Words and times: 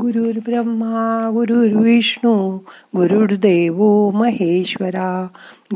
गुरुर् 0.00 0.38
ब्रह्मा 0.38 1.30
गुरुर्विष्णू 1.32 2.58
गुरुर्देव 2.96 4.10
महेश्वरा 4.10 5.26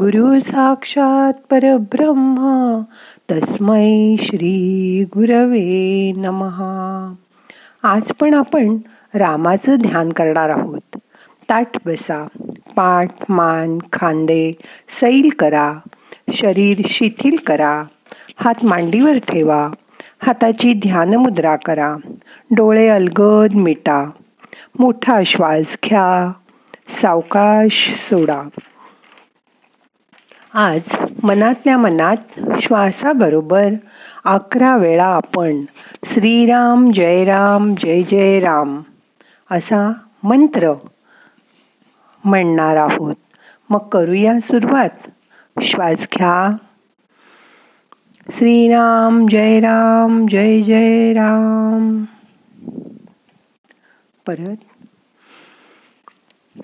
गुरु 0.01 0.41
साक्षात 0.41 1.33
परब्रह्मा 1.51 2.83
तस्मै 3.31 4.17
श्री 4.19 5.05
गुरवे 5.05 6.13
नमहा 6.17 7.15
आज 7.83 8.03
पण 8.03 8.35
आपण 8.35 8.77
रामाचं 9.15 9.77
ध्यान 9.77 10.09
करणार 10.09 10.51
आहोत. 10.51 10.99
ताट 11.49 11.69
बसा 11.87 12.27
पाठ 12.77 13.11
मान 13.29 13.79
खांदे 13.93 14.53
सैल 15.01 15.29
करा 15.39 15.75
शरीर 16.35 16.81
शिथिल 16.87 17.37
करा 17.47 17.83
हात 18.37 18.65
मांडीवर 18.65 19.19
ठेवा 19.19 19.69
हाताची 20.23 20.75
ध्यान 20.75 21.15
मुद्रा 21.15 21.57
करा. 21.57 21.97
डोळे 22.51 22.89
अलगद 22.89 23.55
मिटा. 23.55 24.11
मोठा 24.79 25.23
श्वास 25.27 25.77
घ्या. 25.85 26.33
सावकाश 26.89 27.95
सोडा. 27.99 28.43
आज 30.55 30.81
मनातल्या 31.23 31.77
मनात 31.77 32.41
श्वासाबरोबर 32.63 33.69
अकरा 34.25 34.77
वेळा 34.77 35.07
आपण 35.07 35.65
श्रीराम 36.05 36.93
जय 36.93 37.25
राम 37.25 37.75
जय 37.75 38.03
जय 38.03 38.41
राम 38.41 38.83
असा 39.51 39.93
मंत्र 40.23 40.73
म्हणणार 42.25 42.77
आहोत. 42.77 43.17
मग 43.71 43.79
करूया 43.79 44.41
सुरुवात. 44.41 44.91
श्वास 45.63 45.99
घ्या. 45.99 46.57
श्रीराम 48.31 49.29
जय 49.29 49.61
राम 49.61 50.27
जय 50.27 50.63
जय 50.63 51.13
राम. 51.13 52.05
परत. 54.27 54.59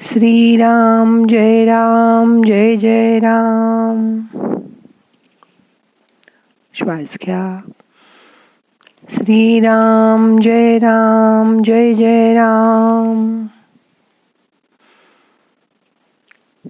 श्रीराम 0.01 1.27
जय 1.27 1.65
राम 1.65 2.45
जय 2.45 2.77
जय 2.77 3.19
राम. 3.19 4.21
श्वास 6.73 7.19
घ्या. 7.24 7.63
श्रीराम 9.10 10.38
जय 10.38 10.79
राम 10.79 11.63
जय 11.63 11.95
जय 11.95 12.35
राम. 12.35 13.47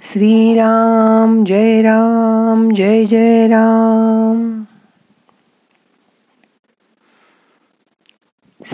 श्रीराम 0.03 1.45
जय 1.45 1.83
राम 1.83 2.73
जय 2.73 3.05
जय 3.05 3.47
राम. 3.47 4.58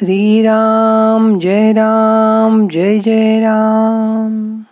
श्रीराम 0.00 1.38
जय 1.38 1.72
राम 1.72 2.68
जय 2.68 2.98
जय 2.98 3.40
राम। 3.40 4.64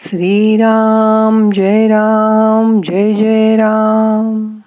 श्रीराम 0.00 1.52
जय 1.52 1.88
राम 1.88 2.82
जय 2.82 3.14
जय 3.14 3.56
राम। 3.56 4.62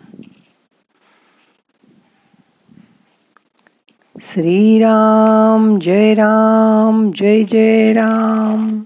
श्रीराम 4.22 5.80
जय 5.80 6.14
राम 6.14 7.12
जय 7.12 7.44
जय 7.44 7.94
राम। 7.94 8.86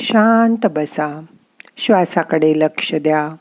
शांत 0.00 0.66
बसा। 0.66 1.28
श्वासाकडे 1.76 2.52
लक्ष 2.56 2.94
द्या. 2.94 3.34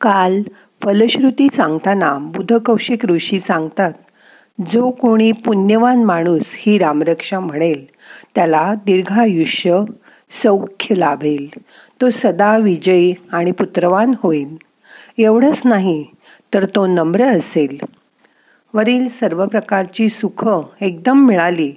काल 0.00 0.42
फलश्रुती 0.82 1.48
सांगताना 1.56 2.18
बुध 2.18 2.52
कौशिक 2.52 3.06
ऋषी 3.06 3.40
सांगतात 3.40 3.92
जो 4.70 4.90
कोणी 4.90 5.32
पुण्यवान 5.32 6.04
माणूस 6.04 6.42
ही 6.48 6.78
रामरक्षा 6.78 7.40
म्हणेल 7.40 7.86
त्याला 8.34 8.74
दीर्घायुष्य 8.74 9.80
सौख्य 10.42 10.94
लाभेल. 10.94 11.48
तो 12.00 12.10
सदा 12.10 12.56
विजयी 12.56 13.14
आणि 13.32 13.50
पुत्रवान 13.50 14.14
होईल. 14.22 14.56
एवढंच 15.18 15.62
नाही 15.64 16.06
तर 16.54 16.64
तो 16.64 16.86
नम्र 16.86 17.24
असेल. 17.24 17.78
वरील 18.74 19.08
सर्व 19.08 19.46
प्रकारची 19.46 20.08
सुख 20.08 20.48
एकदम 20.80 21.26
मिळाली 21.26 21.72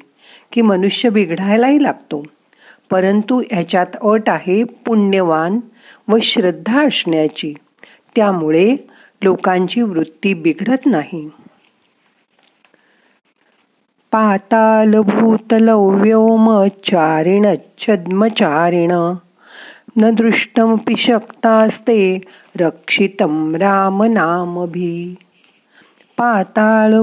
की 0.51 0.61
मनुष्य 0.61 1.09
बिघडायलाही 1.09 1.83
लागतो. 1.83 2.23
परंतु 2.93 3.43
ह्याच्यात 3.51 3.85
अट 4.01 4.29
आहे 4.29 4.63
पुण्यवान 4.63 5.59
व 6.07 6.17
श्रद्धा 6.23 6.87
असण्याची. 6.87 7.53
त्यामुळे 8.15 8.75
लोकांची 9.23 9.81
वृत्ती 9.81 10.33
बिघडत 10.33 10.85
नाही. 10.85 11.29
पाताल 14.11 14.93
चारिण 16.69 17.55
छद्मचारिण 17.79 18.91
न 19.97 20.11
दृष्टमपि 20.11 20.95
शक्तास्ते 20.95 22.21
रक्षितं 22.59 23.53
राम 23.53 24.03
नामभी 24.03 25.15
पाताळ 26.17 27.01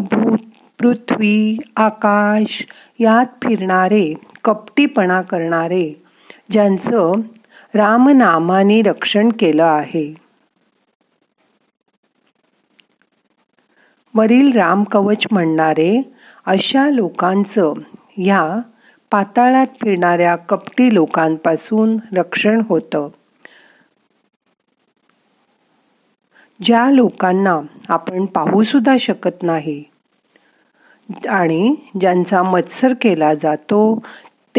पृथ्वी 0.79 1.57
आकाश 1.77 2.67
यात 2.99 3.27
फिरणारे 3.43 4.15
कपटीपणा 4.45 5.23
करणारे 5.23 6.03
ज्यांचं 6.51 7.13
रामनामाने 7.75 8.83
रक्षण 8.83 9.29
केलं 9.29 9.65
आहे. 9.65 10.15
वरील 14.15 14.53
रामकवच 14.53 15.27
म्हणणारे 15.31 16.03
अशा 16.47 16.91
लोकांचं 16.91 17.73
ह्या 18.17 18.61
पाताळात 19.11 19.67
फिरणाऱ्या 19.67 20.37
कपटी 20.37 20.95
लोकांपासून 20.95 21.97
रक्षण 22.17 22.61
होतं. 22.69 23.09
ज्या 26.63 26.91
लोकांना 26.91 27.61
आपण 27.89 28.27
पाहू 28.27 28.63
सुद्धा 28.63 28.97
शकत 29.01 29.43
नाही 29.43 29.85
आणि 31.29 31.75
ज्यांचा 32.01 32.43
मत्सर 32.43 32.93
केला 33.01 33.35
जातो 33.35 34.03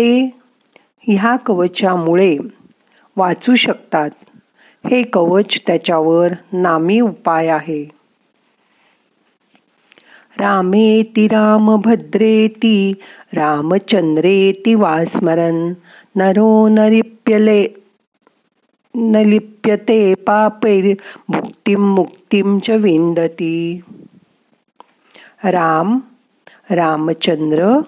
ते 0.02 0.34
ह्या 1.08 1.36
कवचामुळे 1.36 2.38
वाचू 3.18 3.56
शकतात. 3.56 4.10
हे 4.92 5.04
कवच 5.04 5.62
त्याच्यावर 5.68 6.28
नामी 6.54 7.00
उपाय 7.00 7.48
आहे. 7.48 7.84
रामेती 10.40 11.28
रामभद्रेती 11.28 12.94
रामचंद्रेती 13.34 14.74
वास्मरन 14.74 15.74
नरो 16.16 16.68
नरिप्यले 16.68 17.66
न 18.96 19.16
लिप्यते 19.16 20.14
पापैर 20.14 20.96
मुक्तिं 21.30 21.80
मुक्तिम 21.80 22.60
च 22.60 22.70
विंदती 22.70 23.82
राम 25.44 26.00
रामचंद्र 26.72 27.80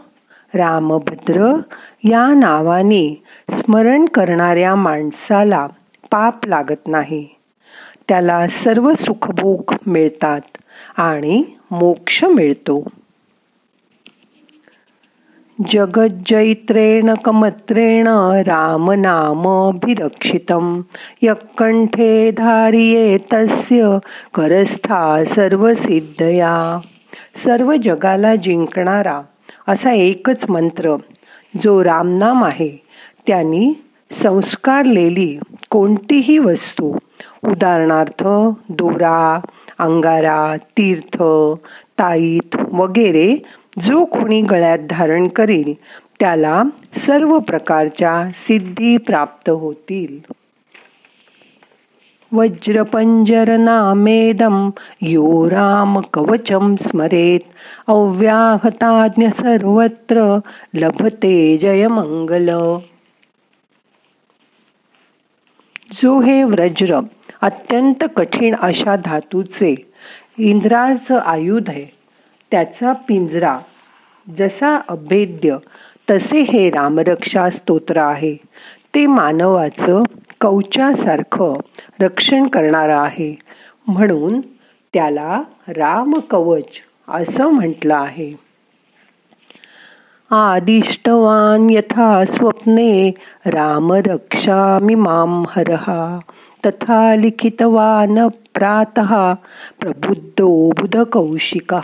रामभद्र 0.54 1.58
या 2.04 2.34
नावाने 2.34 3.24
स्मरण 3.50 4.06
करणाऱ्या 4.06 4.76
माणसाला 4.76 5.68
पाप 6.12 6.48
लागत 6.48 6.88
नाही. 6.88 7.28
त्याला 8.10 8.48
सर्व 8.48 8.94
सुखभोग 8.94 9.74
मिळतात 9.88 10.42
आणि 10.98 11.44
मोक्ष 11.72 12.24
मिळतो. 12.24 12.88
जगज्जैत्रेण 15.68 17.14
कमत्रेण 17.14 18.08
रामनामभिरक्षितं 18.48 20.82
यकंठे 21.22 22.32
धारिये 22.32 23.18
तस्य 23.34 23.98
करस्था 24.34 25.26
सर्वसिद्धया। 25.26 26.80
सर्व 27.36 27.74
जगाला 27.84 28.36
जिंकणारा 28.36 29.22
असा 29.68 29.92
एकच 29.92 30.50
मंत्र 30.50 30.96
जो 31.64 31.84
रामनाम 31.84 32.44
आहे 32.44 32.84
त्यांनी 33.28 33.74
संस्कारलेली 34.24 35.40
कोणतीही 35.70 36.38
वस्तू 36.38 36.92
उदाहरणार्थ 37.48 38.28
दोरा 38.70 39.40
अंगारा 39.80 40.56
तीर्थ 40.78 41.24
ताईत 42.00 42.56
वगैरे 42.56 43.36
जो 43.82 44.06
कोणी 44.06 44.42
गळ्यात 44.42 44.80
धारण 44.90 45.28
करील 45.28 45.74
त्याला 46.20 46.64
सर्व 47.06 47.40
प्रकारच्या 47.40 48.30
सिद्धी 48.36 48.98
प्राप्त 48.98 49.50
होतील. 49.50 50.34
वज्रपंजरनामेदं 52.34 54.70
यो 55.02 55.50
रामकवचं 55.50 56.76
स्मरेत्। 56.76 56.88
स्मरेत 56.88 57.40
अव्याहताज्ञ 57.88 59.28
सर्वत्र 59.28 60.40
लभते 60.74 61.58
जयमङ्गल। 61.58 62.78
जो 65.92 66.20
हे 66.20 66.44
व्रज्र 66.44 67.00
अत्यंत 67.42 68.06
कठीण 68.16 68.56
अशा 68.56 68.96
धातूचे 68.96 69.90
इंद्राचं 70.38 71.20
आयुध 71.20 71.70
आहे 71.70 71.86
त्याचा 72.52 72.94
पिंजरा 72.94 73.60
जसा 74.38 74.80
अभेद्य 74.90 75.58
तसे 76.10 76.42
हे 76.42 76.70
रामरक्षा 76.70 77.50
स्तोत्र 77.50 77.98
आहे। 77.98 78.38
ते 78.96 79.06
मानवाचं 79.06 80.04
कवचासारखं 80.44 81.54
रक्षण 82.02 82.48
करणारं 82.48 82.98
आहे. 82.98 83.40
म्हणून 83.88 84.42
त्याला 84.94 85.42
राम 85.68 86.14
कवच 86.30 86.64
असं 87.08 87.48
म्हटलं 87.48 87.96
आहे. 87.96 88.34
आदिष्टवान 90.32 91.68
यथा 91.70 92.26
स्वप्ने 92.26 93.12
राम 93.46 93.94
रक्षामि 93.94 94.96
माम 94.96 95.44
हरहा 95.50 96.20
तथा 96.66 97.16
लिखितवान 97.16 98.28
प्रातः 98.28 99.34
प्रबुद्धो 99.82 100.70
बुधकौशिक. 100.70 101.76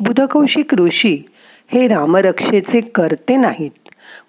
बुधकौशिक 0.00 0.74
ऋषी 0.74 1.22
हे 1.68 1.88
रामरक्षेचे 1.88 2.80
करते 2.80 3.36
नाहीत. 3.36 3.77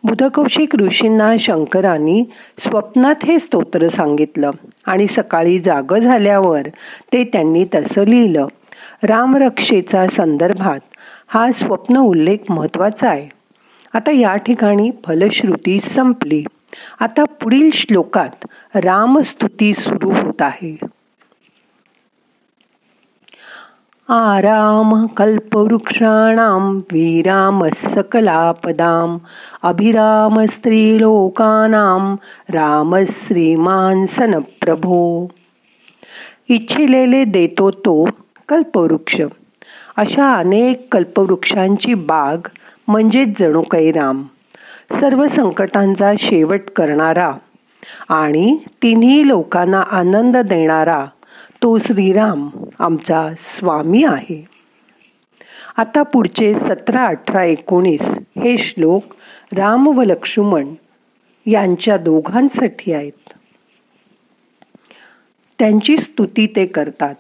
बुधकौशिक 0.04 0.75
ऋषींना 0.75 1.36
शंकरांनी 1.40 2.24
स्वप्नात 2.60 3.25
हे 3.25 3.40
स्तोत्र 3.40 3.90
सांगितलं 3.90 4.51
आणि 4.86 5.07
सकाळी 5.07 5.60
जाग 5.60 6.00
झाल्यावर 6.00 6.62
ते 7.13 7.24
त्यांनी 7.24 7.66
तसं 7.75 8.04
लिहिलं 8.04 8.48
रामरक्षेचा 9.04 10.07
संदर्भात 10.07 10.80
हा 11.28 11.51
स्वप्न 11.51 11.98
उल्लेख 11.98 12.38
महत्त्वाचा 12.50 13.10
आहे. 13.10 13.30
आता 13.94 14.12
या 14.12 14.36
ठिकाणी 14.36 14.92
फलश्रुती 15.06 15.80
संपली. 15.80 16.44
आता 17.00 17.24
पुढील 17.24 17.69
श्लोकात 17.74 18.48
रामस्तुती 18.75 19.74
सुरू 19.74 20.10
होत 20.10 20.42
आहे. 20.42 20.78
आराम 24.11 25.06
कल्पवृक्षाणां 25.06 26.77
वीराम 26.91 27.67
सकलापदाम 27.67 29.17
अभिराम 29.63 30.45
स्त्रीलोकानां 30.45 32.15
राम 32.53 32.95
श्रीमान 33.09 34.06
इच्छिलेले 36.50 37.23
देतो 37.25 37.69
तो 37.71 38.07
कल्पवृक्ष। 38.50 39.21
अशा 39.97 40.29
अनेक 40.29 40.88
कल्पवृक्षांची 40.91 41.94
बाग 41.94 42.47
म्हणजेच 42.88 43.39
जणू 43.39 43.62
काही 43.62 43.91
राम 43.91 44.23
सर्व 44.91 45.27
संकटांचा 45.27 46.13
शेवट 46.19 46.69
करणारा 46.75 47.31
आणि 48.09 48.57
तिन्ही 48.83 49.27
लोकांना 49.27 49.81
आनंद 49.81 50.38
देणारा 50.38 51.05
तो 51.63 51.77
श्रीराम 51.77 52.50
आमचा 52.79 53.29
स्वामी 53.38 54.03
आहे. 54.03 54.47
आता 55.77 56.03
पुढचे 56.03 56.53
सतरा 56.53 57.06
अठरा 57.06 57.44
एकोणीस 57.44 58.01
हे 58.44 58.57
श्लोक 58.57 59.03
राम 59.57 59.88
व 59.88 60.03
लक्ष्मण 60.03 60.73
यांच्या 61.45 61.97
दोघांसाठी 61.97 62.94
आहेत. 62.94 63.33
त्यांची 65.59 65.97
स्तुती 65.97 66.53
ते 66.56 66.65
करतात. 66.65 67.15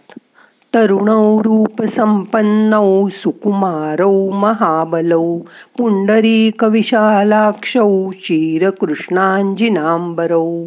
तरुणौ 0.73 1.37
रूप 1.37 1.83
संपन्नौ 1.83 3.09
सुकुमारौ 3.09 4.29
महाबलौ 4.29 5.37
पुंडरीक 5.77 6.63
विशालाक्षौ 6.63 8.11
चिरकृष्णांजिनांबरौ 8.11 10.65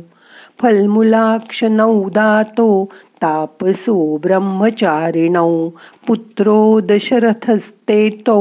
फलमुलाक्ष 0.63 1.65
नौदातो 1.65 2.93
तापसो 3.23 3.97
ब्रह्मचारिणौ 4.23 5.69
पुत्रो 6.07 6.81
दशरथस्ते 6.81 8.09
तौ 8.27 8.41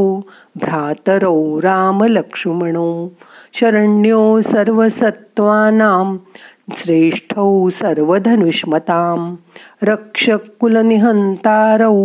भ्रातरौ 0.62 1.60
रामलक्ष्मणौ 1.64 3.08
शरण्यो 3.54 4.42
सर्वसत्त्वानां 4.42 6.18
श्रेष्ठौ 6.78 7.70
सर्वधनुष्मतां 7.70 9.36
रक्षकुलनिहन्तारौ 9.88 11.96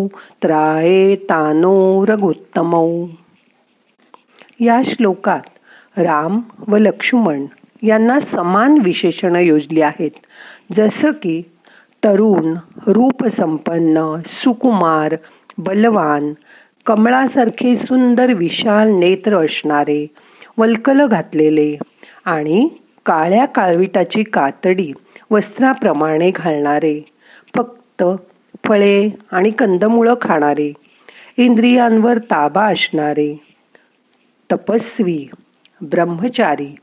त्राये 0.42 1.16
तानो 1.30 2.04
रघुत्तमौ। 2.08 2.88
या 4.60 4.80
श्लोकात 4.84 5.98
राम 5.98 6.40
व 6.68 6.76
लक्ष्मण 6.76 7.44
यांना 7.82 8.18
समान 8.20 8.78
विशेषणं 8.84 9.38
योजली 9.38 9.80
आहेत 9.80 10.10
जसं 10.76 11.10
की 11.22 11.42
तरुण 12.06 12.54
रूपसंपन्न 12.86 14.00
सुकुमार 14.26 15.14
बलवान 15.58 16.32
कमळासारखे 16.86 17.74
सुंदर 17.76 18.32
विशाल 18.32 18.90
नेत्र 18.90 19.44
असणारे 19.44 20.06
वल्कल 20.58 21.06
घातलेले 21.06 21.76
आणि 22.24 22.68
काळ्या 23.06 23.46
काळविटाची 23.46 24.22
कातडी 24.22 24.92
वस्त्राप्रमाणे 25.30 26.30
घालणारे 26.30 27.00
फक्त 27.56 28.04
फळे 28.64 29.08
आणि 29.30 29.50
कंदमुळं 29.50 30.14
खाणारे 30.22 30.72
इंद्रियांवर 31.36 32.18
ताबा 32.18 32.66
असणारे 32.66 33.34
तपस्वी 34.50 35.26
ब्रह्मचारी 35.80 36.74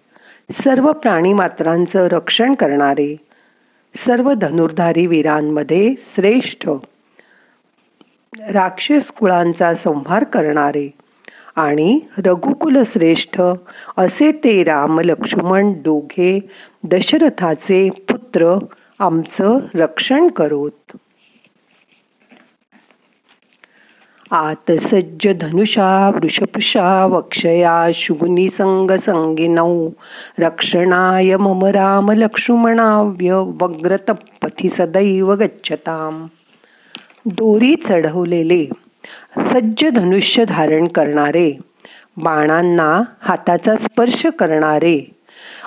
सर्व 0.64 0.92
प्राणीमात्रांचं 0.92 2.08
रक्षण 2.08 2.54
करणारे 2.54 3.16
सर्व 3.96 4.34
धनुर्धारी 4.34 5.08
वीरांमध्ये 5.08 5.94
श्रेष्ठ. 6.16 6.70
राक्षस 8.40 9.12
कुळांचा 9.12 9.74
संहार 9.76 10.24
करणारे 10.24 10.90
आणि 11.56 12.00
रघुकुल 12.18 12.78
श्रेष्ठ 12.86 13.42
असे 13.98 14.32
ते 14.32 14.64
राम 14.64 15.00
लक्ष्मण 15.00 15.74
दोघे 15.74 16.40
दशरथाचे 16.84 17.90
पुत्र 17.90 18.58
आमचं 19.00 19.58
रक्षण 19.76 20.28
करोत. 20.28 20.98
आत 24.32 24.72
सज्ज 24.72 25.28
धनुषा 25.42 26.10
वृषपुषा 26.16 27.06
वक्षया 27.06 27.88
शुगुनी 27.94 28.48
संग 28.50 28.92
संगिनौ 28.92 29.90
रक्षणाय 30.40 31.36
मम 31.38 31.66
राम 31.66 32.12
लक्ष्मणाव्य 32.12 33.34
वग्रतपथी 33.62 34.70
सदैव 34.70 35.34
गच्छताम। 35.34 36.26
दोरी 37.26 37.76
चढवलेले 37.76 38.66
सज्ज 39.38 39.86
धनुष्य 39.86 40.46
धारण 40.46 40.88
करणारे 40.88 41.52
बाणांना 42.18 43.02
हाताचा 43.22 43.76
स्पर्श 43.76 44.26
करणारे 44.40 45.00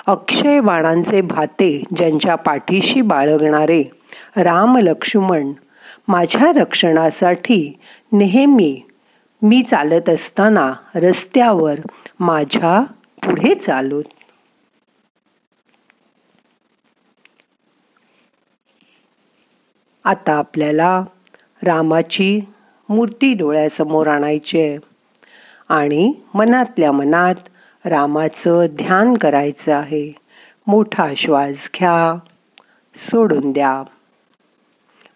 अक्षय 0.07 0.59
बाणांचे 0.59 1.21
भाते 1.21 1.83
ज्यांच्या 1.95 2.35
पाठीशी 2.35 3.01
बाळगणारे 3.01 3.83
राम 4.37 4.77
लक्ष्मण 4.77 5.51
माझ्या 6.07 6.51
रक्षणासाठी 6.55 7.79
नेहमी 8.11 8.81
मी 9.41 9.63
चालत 9.63 10.09
असताना 10.09 10.73
रस्त्यावर 10.95 11.79
माझ्या 12.19 12.83
पुढे 13.23 13.55
चालून. 13.55 14.03
आता 20.03 20.33
आपल्याला 20.33 21.03
रामाची 21.63 22.41
मूर्ती 22.89 23.33
डोळ्यासमोर 23.33 24.07
आणायची 24.07 24.61
आहे 24.61 24.77
आणि 25.69 26.13
मनातल्या 26.33 26.91
मनात 26.91 27.35
रामाचं 27.85 28.65
ध्यान 28.69 29.13
करायचं 29.13 29.75
आहे. 29.75 30.15
मोठा 30.67 31.07
श्वास 31.17 31.69
घ्या 31.75 32.19
सोडून 32.95 33.51
द्या. 33.51 33.83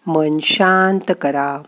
मन 0.06 0.38
शांत 0.42 1.12
करा. 1.20 1.62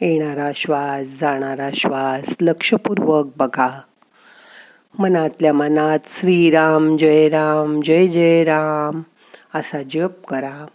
येणारा 0.00 0.50
श्वास 0.54 1.20
जाणारा 1.20 1.70
श्वास 1.74 2.36
लक्षपूर्वक 2.40 3.26
बघा. 3.36 3.80
मनातल्या 4.98 5.52
मनात 5.52 5.98
श्रीराम 6.06 6.96
जय 6.96 7.28
राम 7.28 7.80
जय 7.80 8.08
जय 8.08 8.44
राम 8.44 9.02
असा 9.54 9.82
जप 9.82 10.26
करा. 10.26 10.66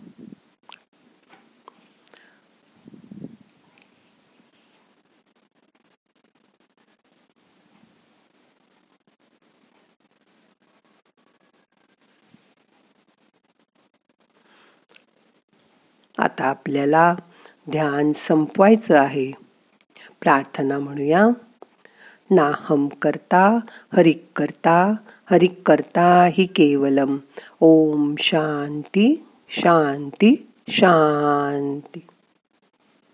आता 16.18 16.46
आपल्याला 16.46 17.16
ध्यान 17.72 18.12
संपवायचं 18.28 19.00
आहे. 19.00 19.32
प्रार्थना 20.22 20.80
म्हणूया. 20.80 21.28
नाहम 22.32 22.88
करता 22.88 23.60
हरिक 23.96 24.24
करता 24.36 24.94
हरिक 25.32 25.62
करता 25.66 26.30
हि 26.34 26.46
केवलम. 26.46 27.18
ओम 27.60 28.16
शांती 28.20 29.26
शांती 29.50 30.48
शांती. 30.68 32.00